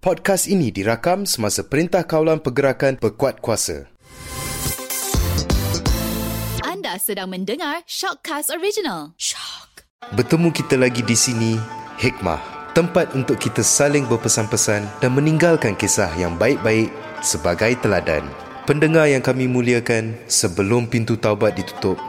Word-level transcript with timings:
Podcast 0.00 0.48
ini 0.48 0.72
dirakam 0.72 1.28
semasa 1.28 1.60
Perintah 1.60 2.00
Kawalan 2.08 2.40
Pergerakan 2.40 2.96
Pekuat 2.96 3.44
Kuasa. 3.44 3.84
Anda 6.64 6.96
sedang 6.96 7.28
mendengar 7.28 7.84
Shockcast 7.84 8.48
Original. 8.48 9.12
Shock. 9.20 9.84
Bertemu 10.16 10.56
kita 10.56 10.80
lagi 10.80 11.04
di 11.04 11.12
sini, 11.12 11.60
Hikmah. 12.00 12.72
Tempat 12.72 13.12
untuk 13.12 13.36
kita 13.36 13.60
saling 13.60 14.08
berpesan-pesan 14.08 15.04
dan 15.04 15.12
meninggalkan 15.12 15.76
kisah 15.76 16.08
yang 16.16 16.32
baik-baik 16.40 16.88
sebagai 17.20 17.76
teladan. 17.84 18.24
Pendengar 18.64 19.04
yang 19.04 19.20
kami 19.20 19.52
muliakan, 19.52 20.16
sebelum 20.24 20.88
pintu 20.88 21.20
taubat 21.20 21.60
ditutup, 21.60 22.00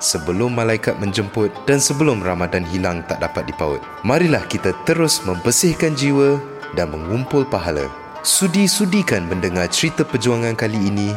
sebelum 0.00 0.56
malaikat 0.56 0.96
menjemput 0.96 1.52
dan 1.68 1.76
sebelum 1.76 2.24
Ramadan 2.24 2.64
hilang 2.64 3.04
tak 3.04 3.20
dapat 3.20 3.44
dipaut. 3.52 3.84
Marilah 4.00 4.48
kita 4.48 4.72
terus 4.88 5.20
membersihkan 5.28 5.92
jiwa 5.92 6.40
dan 6.74 6.92
mengumpul 6.92 7.46
pahala. 7.46 7.88
Sudi-sudikan 8.26 9.30
mendengar 9.30 9.70
cerita 9.70 10.02
perjuangan 10.02 10.58
kali 10.58 10.76
ini, 10.76 11.14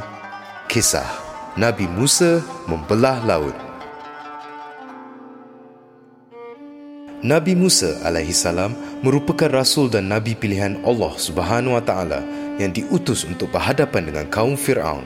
kisah 0.70 1.08
Nabi 1.58 1.90
Musa 1.90 2.40
membelah 2.70 3.20
laut. 3.26 3.58
Nabi 7.22 7.54
Musa 7.54 8.02
alaihi 8.02 8.34
salam 8.34 8.74
merupakan 9.06 9.50
rasul 9.52 9.94
dan 9.94 10.10
nabi 10.10 10.34
pilihan 10.34 10.82
Allah 10.82 11.14
Subhanahu 11.14 11.78
wa 11.78 11.84
taala 11.86 12.26
yang 12.58 12.74
diutus 12.74 13.30
untuk 13.30 13.54
berhadapan 13.54 14.10
dengan 14.10 14.26
kaum 14.34 14.58
Firaun. 14.58 15.06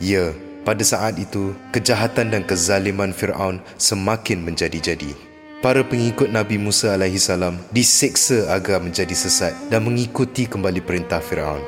Ya, 0.00 0.32
pada 0.64 0.80
saat 0.80 1.20
itu 1.20 1.52
kejahatan 1.68 2.32
dan 2.32 2.48
kezaliman 2.48 3.12
Firaun 3.12 3.60
semakin 3.76 4.40
menjadi-jadi 4.40 5.33
para 5.64 5.80
pengikut 5.80 6.28
Nabi 6.28 6.60
Musa 6.60 6.92
alaihi 6.92 7.16
salam 7.16 7.56
diseksa 7.72 8.52
agar 8.52 8.84
menjadi 8.84 9.16
sesat 9.16 9.56
dan 9.72 9.88
mengikuti 9.88 10.44
kembali 10.44 10.84
perintah 10.84 11.24
Firaun. 11.24 11.64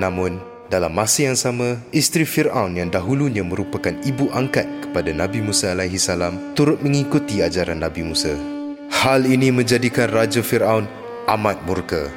Namun, 0.00 0.40
dalam 0.72 0.96
masa 0.96 1.28
yang 1.28 1.36
sama, 1.36 1.76
isteri 1.92 2.24
Firaun 2.24 2.72
yang 2.72 2.88
dahulunya 2.88 3.44
merupakan 3.44 3.92
ibu 4.08 4.32
angkat 4.32 4.64
kepada 4.88 5.12
Nabi 5.12 5.44
Musa 5.44 5.76
alaihi 5.76 6.00
salam 6.00 6.56
turut 6.56 6.80
mengikuti 6.80 7.44
ajaran 7.44 7.84
Nabi 7.84 8.00
Musa. 8.00 8.32
Hal 8.88 9.28
ini 9.28 9.52
menjadikan 9.52 10.08
Raja 10.08 10.40
Firaun 10.40 10.88
amat 11.28 11.60
murka. 11.68 12.08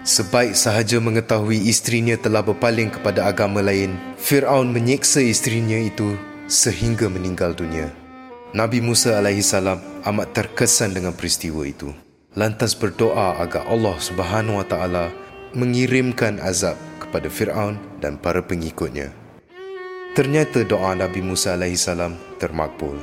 Sebaik 0.00 0.56
sahaja 0.56 0.96
mengetahui 0.96 1.68
isterinya 1.68 2.16
telah 2.16 2.40
berpaling 2.40 2.88
kepada 2.88 3.28
agama 3.28 3.60
lain, 3.60 4.00
Firaun 4.16 4.72
menyeksa 4.72 5.20
isterinya 5.20 5.76
itu 5.76 6.16
sehingga 6.48 7.12
meninggal 7.12 7.52
dunia. 7.52 7.92
Nabi 8.56 8.80
Musa 8.80 9.20
alaihi 9.20 9.44
salam 9.44 9.76
amat 10.08 10.32
terkesan 10.32 10.96
dengan 10.96 11.12
peristiwa 11.12 11.62
itu. 11.68 11.92
Lantas 12.32 12.72
berdoa 12.72 13.40
agar 13.40 13.68
Allah 13.68 13.96
Subhanahu 14.00 14.60
wa 14.60 14.66
taala 14.66 15.12
mengirimkan 15.52 16.40
azab 16.40 16.76
kepada 17.00 17.28
Firaun 17.28 17.76
dan 18.00 18.16
para 18.16 18.40
pengikutnya. 18.40 19.12
Ternyata 20.16 20.64
doa 20.64 20.96
Nabi 20.96 21.20
Musa 21.20 21.54
salam 21.76 22.16
termakbul. 22.40 22.96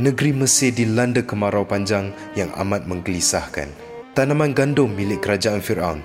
Negeri 0.00 0.32
Mesir 0.32 0.72
dilanda 0.72 1.20
kemarau 1.20 1.68
panjang 1.68 2.16
yang 2.32 2.48
amat 2.56 2.88
menggelisahkan. 2.88 3.68
Tanaman 4.16 4.56
gandum 4.56 4.90
milik 4.90 5.20
kerajaan 5.22 5.60
Firaun 5.60 6.00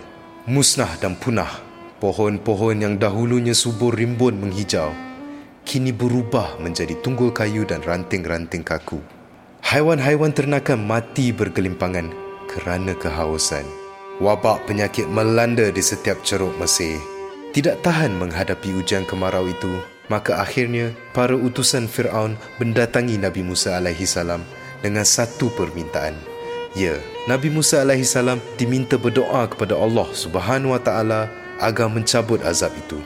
musnah 0.46 0.92
dan 1.00 1.16
punah. 1.16 1.64
Pohon-pohon 1.96 2.84
yang 2.84 3.00
dahulunya 3.00 3.56
subur 3.56 3.96
rimbun 3.96 4.36
menghijau 4.36 4.92
kini 5.66 5.90
berubah 5.90 6.62
menjadi 6.62 6.94
tunggul 7.02 7.34
kayu 7.34 7.66
dan 7.66 7.82
ranting-ranting 7.82 8.62
kaku. 8.62 9.02
Haiwan-haiwan 9.76 10.32
ternakan 10.32 10.88
mati 10.88 11.36
bergelimpangan 11.36 12.08
kerana 12.48 12.96
kehausan. 12.96 13.68
Wabak 14.24 14.72
penyakit 14.72 15.04
melanda 15.12 15.68
di 15.68 15.84
setiap 15.84 16.24
ceruk 16.24 16.56
Mesir. 16.56 16.96
Tidak 17.52 17.84
tahan 17.84 18.16
menghadapi 18.16 18.72
ujian 18.72 19.04
kemarau 19.04 19.44
itu, 19.52 19.84
maka 20.08 20.40
akhirnya 20.40 20.96
para 21.12 21.36
utusan 21.36 21.92
Firaun 21.92 22.40
mendatangi 22.56 23.20
Nabi 23.20 23.44
Musa 23.44 23.76
salam 24.08 24.48
dengan 24.80 25.04
satu 25.04 25.52
permintaan. 25.60 26.16
Ya, 26.72 26.96
Nabi 27.28 27.52
Musa 27.52 27.84
salam 28.08 28.40
diminta 28.56 28.96
berdoa 28.96 29.44
kepada 29.52 29.76
Allah 29.76 30.08
Subhanahu 30.16 30.72
wa 30.72 30.80
taala 30.80 31.28
agar 31.60 31.92
mencabut 31.92 32.40
azab 32.48 32.72
itu. 32.80 33.04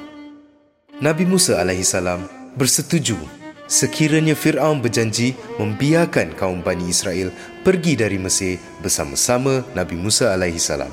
Nabi 1.02 1.26
Musa 1.26 1.58
salam 1.82 2.30
bersetuju 2.54 3.39
sekiranya 3.70 4.34
Firaun 4.34 4.82
berjanji 4.82 5.38
membiarkan 5.62 6.34
kaum 6.34 6.66
Bani 6.66 6.90
Israel 6.90 7.30
pergi 7.62 7.94
dari 7.94 8.18
Mesir 8.18 8.58
bersama-sama 8.82 9.62
Nabi 9.78 9.94
Musa 9.94 10.34
salam. 10.58 10.90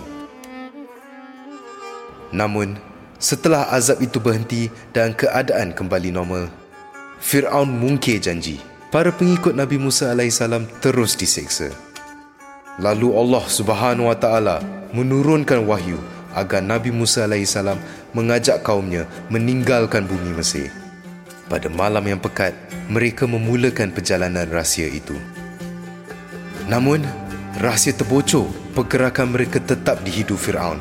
Namun, 2.36 2.76
setelah 3.16 3.72
azab 3.72 4.04
itu 4.04 4.20
berhenti 4.20 4.68
dan 4.92 5.16
keadaan 5.16 5.72
kembali 5.72 6.12
normal, 6.12 6.52
Firaun 7.16 7.72
mungkir 7.72 8.20
janji. 8.20 8.60
Para 8.92 9.10
pengikut 9.10 9.56
Nabi 9.56 9.82
Musa 9.82 10.14
salam 10.30 10.68
terus 10.78 11.18
diseksa. 11.18 11.74
Lalu 12.76 13.08
Allah 13.08 13.44
Subhanahu 13.48 14.12
wa 14.12 14.16
taala 14.16 14.60
menurunkan 14.92 15.64
wahyu 15.64 15.96
agar 16.36 16.60
Nabi 16.60 16.92
Musa 16.92 17.24
alaihi 17.24 17.48
salam 17.48 17.80
mengajak 18.12 18.60
kaumnya 18.60 19.08
meninggalkan 19.32 20.04
bumi 20.04 20.36
Mesir. 20.36 20.85
Pada 21.46 21.70
malam 21.70 22.02
yang 22.02 22.18
pekat, 22.18 22.58
mereka 22.90 23.22
memulakan 23.26 23.94
perjalanan 23.94 24.50
rahsia 24.50 24.90
itu. 24.90 25.14
Namun, 26.66 27.06
rahsia 27.62 27.94
terbocor. 27.94 28.50
Pergerakan 28.74 29.32
mereka 29.32 29.56
tetap 29.62 30.02
dihidu 30.04 30.36
Firaun. 30.36 30.76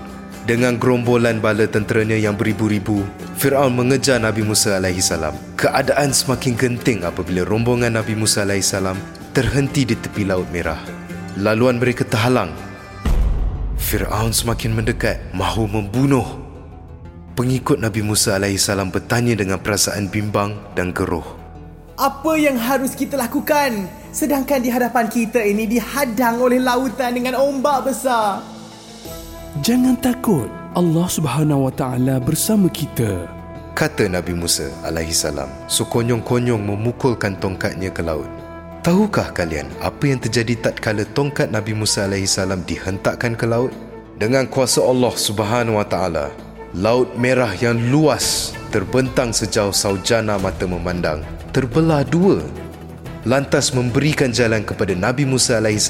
Dengan 0.46 0.78
gerombolan 0.78 1.42
bala 1.42 1.66
tenteranya 1.66 2.18
yang 2.18 2.38
beribu-ribu, 2.38 3.02
Firaun 3.38 3.74
mengejar 3.74 4.22
Nabi 4.22 4.46
Musa 4.46 4.78
salam. 5.02 5.34
Keadaan 5.58 6.14
semakin 6.14 6.54
genting 6.54 7.02
apabila 7.02 7.42
rombongan 7.48 7.98
Nabi 7.98 8.14
Musa 8.14 8.46
salam 8.62 8.98
terhenti 9.34 9.90
di 9.90 9.98
tepi 9.98 10.22
Laut 10.22 10.46
Merah. 10.54 10.78
Laluan 11.42 11.82
mereka 11.82 12.06
terhalang. 12.06 12.54
Firaun 13.82 14.34
semakin 14.34 14.74
mendekat, 14.74 15.18
mahu 15.34 15.66
membunuh 15.66 16.45
Pengikut 17.36 17.84
Nabi 17.84 18.00
Musa 18.00 18.40
AS 18.40 18.72
bertanya 18.72 19.36
dengan 19.36 19.60
perasaan 19.60 20.08
bimbang 20.08 20.56
dan 20.72 20.96
geruh. 20.96 21.36
Apa 22.00 22.40
yang 22.40 22.56
harus 22.56 22.96
kita 22.96 23.20
lakukan? 23.20 23.92
Sedangkan 24.16 24.64
di 24.64 24.72
hadapan 24.72 25.12
kita 25.12 25.44
ini 25.44 25.68
dihadang 25.68 26.40
oleh 26.40 26.64
lautan 26.64 27.12
dengan 27.12 27.36
ombak 27.36 27.92
besar. 27.92 28.40
Jangan 29.60 30.00
takut. 30.00 30.48
Allah 30.80 31.08
Subhanahu 31.12 31.68
Wa 31.68 31.74
Taala 31.76 32.24
bersama 32.24 32.72
kita. 32.72 33.28
Kata 33.76 34.08
Nabi 34.08 34.32
Musa 34.32 34.72
AS 34.88 35.28
sekonyong-konyong 35.68 36.64
memukulkan 36.64 37.36
tongkatnya 37.36 37.92
ke 37.92 38.00
laut. 38.00 38.32
Tahukah 38.80 39.36
kalian 39.36 39.68
apa 39.84 40.08
yang 40.08 40.24
terjadi 40.24 40.72
tatkala 40.72 41.04
tongkat 41.12 41.52
Nabi 41.52 41.76
Musa 41.76 42.08
AS 42.08 42.40
dihentakkan 42.64 43.36
ke 43.36 43.44
laut? 43.44 43.76
Dengan 44.16 44.48
kuasa 44.48 44.80
Allah 44.80 45.12
Subhanahu 45.12 45.76
Wa 45.76 45.88
Taala, 45.92 46.32
Laut 46.76 47.16
merah 47.16 47.56
yang 47.56 47.80
luas 47.88 48.52
terbentang 48.68 49.32
sejauh 49.32 49.72
saujana 49.72 50.36
mata 50.36 50.68
memandang 50.68 51.24
terbelah 51.56 52.04
dua 52.04 52.44
lantas 53.24 53.72
memberikan 53.72 54.28
jalan 54.28 54.60
kepada 54.60 54.92
Nabi 54.92 55.24
Musa 55.24 55.56
AS 55.64 55.88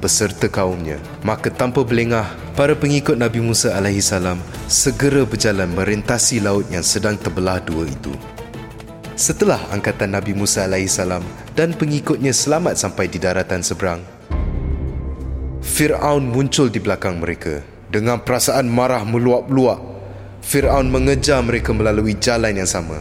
beserta 0.00 0.48
kaumnya. 0.48 0.96
Maka 1.20 1.52
tanpa 1.52 1.84
belengah, 1.84 2.24
para 2.56 2.72
pengikut 2.72 3.20
Nabi 3.20 3.44
Musa 3.44 3.76
AS 3.76 4.16
segera 4.64 5.28
berjalan 5.28 5.68
merintasi 5.76 6.40
laut 6.40 6.64
yang 6.72 6.80
sedang 6.80 7.20
terbelah 7.20 7.60
dua 7.60 7.84
itu. 7.84 8.16
Setelah 9.20 9.60
angkatan 9.76 10.16
Nabi 10.16 10.32
Musa 10.32 10.64
AS 10.64 11.04
dan 11.52 11.76
pengikutnya 11.76 12.32
selamat 12.32 12.80
sampai 12.80 13.12
di 13.12 13.20
daratan 13.20 13.60
seberang, 13.60 14.00
Fir'aun 15.60 16.24
muncul 16.32 16.72
di 16.72 16.80
belakang 16.80 17.20
mereka 17.20 17.60
dengan 17.92 18.24
perasaan 18.24 18.72
marah 18.72 19.04
meluap-luap 19.04 19.93
Fir'aun 20.44 20.92
mengejar 20.92 21.40
mereka 21.40 21.72
melalui 21.72 22.20
jalan 22.20 22.52
yang 22.52 22.68
sama 22.68 23.00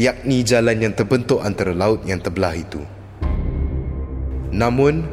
yakni 0.00 0.40
jalan 0.40 0.88
yang 0.88 0.94
terbentuk 0.96 1.44
antara 1.44 1.76
laut 1.76 2.00
yang 2.08 2.20
terbelah 2.20 2.56
itu. 2.56 2.80
Namun 4.52 5.04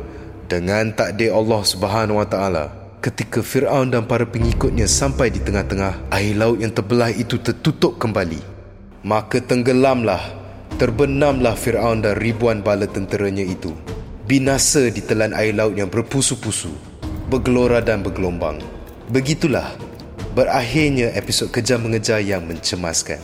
dengan 0.47 0.91
takdir 0.95 1.31
Allah 1.35 1.61
Subhanahu 1.63 2.19
wa 2.19 2.27
taala 2.27 2.65
ketika 2.99 3.39
Firaun 3.39 3.91
dan 3.91 4.03
para 4.03 4.27
pengikutnya 4.27 4.87
sampai 4.87 5.31
di 5.31 5.39
tengah-tengah 5.39 6.11
air 6.11 6.35
laut 6.35 6.59
yang 6.59 6.71
terbelah 6.75 7.11
itu 7.11 7.39
tertutup 7.39 7.95
kembali. 7.95 8.59
Maka 9.07 9.39
tenggelamlah 9.39 10.19
terbenamlah 10.75 11.55
Firaun 11.55 12.03
dan 12.03 12.19
ribuan 12.19 12.59
bala 12.59 12.87
tenteranya 12.87 13.43
itu 13.43 13.71
binasa 14.27 14.91
di 14.91 14.99
telan 15.01 15.31
air 15.31 15.55
laut 15.55 15.73
yang 15.73 15.87
berpusu-pusu 15.87 16.71
bergelora 17.31 17.79
dan 17.79 18.03
bergelombang. 18.03 18.59
Begitulah 19.09 19.73
berakhirnya 20.39 21.11
episod 21.19 21.51
Kejar 21.51 21.83
Mengejar 21.83 22.23
yang 22.23 22.47
mencemaskan. 22.47 23.19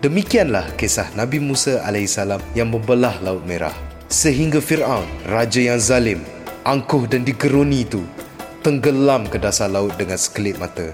Demikianlah 0.00 0.72
kisah 0.80 1.12
Nabi 1.12 1.44
Musa 1.44 1.84
AS 1.84 2.16
yang 2.56 2.72
membelah 2.72 3.20
Laut 3.20 3.44
Merah. 3.44 3.76
Sehingga 4.08 4.64
Fir'aun, 4.64 5.04
raja 5.28 5.60
yang 5.60 5.76
zalim, 5.76 6.24
angkuh 6.64 7.04
dan 7.04 7.20
digeruni 7.20 7.84
itu, 7.84 8.00
tenggelam 8.64 9.28
ke 9.28 9.36
dasar 9.36 9.68
laut 9.68 9.92
dengan 10.00 10.16
sekelip 10.16 10.56
mata. 10.56 10.88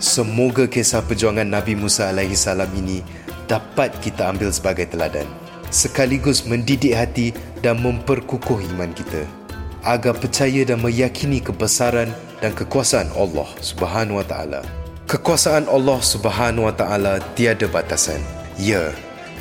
Semoga 0.00 0.64
kisah 0.72 1.04
perjuangan 1.04 1.44
Nabi 1.44 1.76
Musa 1.76 2.08
salam 2.32 2.72
ini 2.72 3.04
dapat 3.44 3.92
kita 4.00 4.32
ambil 4.32 4.48
sebagai 4.48 4.88
teladan 4.88 5.28
sekaligus 5.68 6.48
mendidik 6.48 6.96
hati 6.96 7.36
dan 7.60 7.76
memperkukuh 7.82 8.62
iman 8.72 8.88
kita 8.96 9.43
agar 9.84 10.16
percaya 10.16 10.64
dan 10.64 10.80
meyakini 10.80 11.44
kebesaran 11.44 12.08
dan 12.40 12.56
kekuasaan 12.56 13.12
Allah 13.12 13.48
Subhanahu 13.60 14.18
wa 14.20 14.26
taala. 14.26 14.64
Kekuasaan 15.04 15.68
Allah 15.68 16.00
Subhanahu 16.00 16.66
wa 16.66 16.74
taala 16.74 17.20
tiada 17.36 17.68
batasan. 17.68 18.20
Ya, 18.56 18.90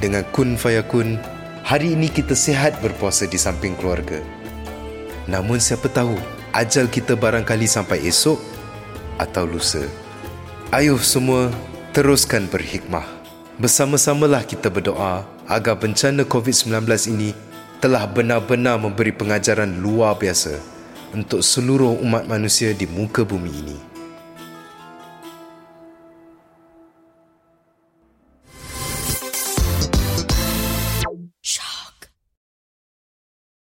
dengan 0.04 0.28
kun 0.36 0.60
fayakun, 0.60 1.16
hari 1.64 1.96
ini 1.96 2.12
kita 2.12 2.36
sihat 2.36 2.76
berpuasa 2.84 3.24
di 3.24 3.40
samping 3.40 3.72
keluarga. 3.80 4.20
Namun 5.32 5.64
siapa 5.64 5.88
tahu, 5.88 6.20
ajal 6.52 6.92
kita 6.92 7.16
barangkali 7.16 7.64
sampai 7.64 8.04
esok 8.04 8.36
atau 9.24 9.48
lusa. 9.48 9.88
Ayuh 10.76 11.00
semua 11.00 11.48
teruskan 11.96 12.52
berhikmah. 12.52 13.06
Bersama-samalah 13.62 14.44
kita 14.44 14.68
berdoa 14.68 15.24
agar 15.48 15.78
bencana 15.78 16.26
COVID-19 16.28 16.74
ini 17.14 17.32
telah 17.84 18.08
benar-benar 18.08 18.80
memberi 18.80 19.12
pengajaran 19.12 19.84
luar 19.84 20.16
biasa 20.16 20.56
untuk 21.12 21.44
seluruh 21.44 22.00
umat 22.00 22.24
manusia 22.32 22.72
di 22.72 22.88
muka 22.88 23.28
bumi 23.28 23.52
ini. 23.52 23.93